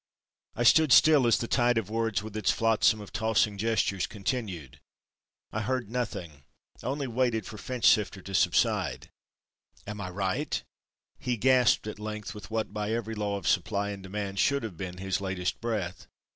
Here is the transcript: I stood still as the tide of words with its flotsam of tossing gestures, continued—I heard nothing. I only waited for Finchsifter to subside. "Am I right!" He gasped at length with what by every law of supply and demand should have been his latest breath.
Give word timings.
I 0.55 0.63
stood 0.63 0.91
still 0.91 1.27
as 1.27 1.37
the 1.37 1.47
tide 1.47 1.77
of 1.77 1.91
words 1.91 2.23
with 2.23 2.35
its 2.35 2.49
flotsam 2.49 3.01
of 3.01 3.13
tossing 3.13 3.59
gestures, 3.59 4.07
continued—I 4.07 5.61
heard 5.61 5.91
nothing. 5.91 6.41
I 6.81 6.87
only 6.87 7.05
waited 7.05 7.45
for 7.45 7.57
Finchsifter 7.59 8.23
to 8.23 8.33
subside. 8.33 9.11
"Am 9.85 10.01
I 10.01 10.09
right!" 10.09 10.63
He 11.19 11.37
gasped 11.37 11.85
at 11.85 11.99
length 11.99 12.33
with 12.33 12.49
what 12.49 12.73
by 12.73 12.89
every 12.91 13.13
law 13.13 13.37
of 13.37 13.47
supply 13.47 13.91
and 13.91 14.01
demand 14.01 14.39
should 14.39 14.63
have 14.63 14.75
been 14.75 14.97
his 14.97 15.21
latest 15.21 15.61
breath. 15.61 16.07